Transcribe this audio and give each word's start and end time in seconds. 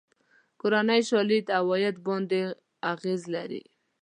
کورنۍ 0.59 1.01
شالید 1.09 1.45
عوایدو 1.59 2.01
باندې 2.07 2.41
اغېز 2.91 3.21
لري. 3.35 3.63